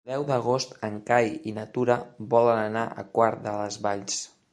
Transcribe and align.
El 0.03 0.11
deu 0.11 0.23
d'agost 0.29 0.71
en 0.87 0.95
Cai 1.09 1.29
i 1.51 1.53
na 1.57 1.65
Tura 1.75 1.97
volen 2.31 2.63
anar 2.63 2.87
a 3.03 3.05
Quart 3.19 3.45
de 3.45 3.55
les 3.59 3.79
Valls. 3.85 4.17